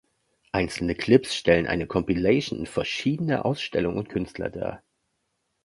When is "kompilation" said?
1.85-2.65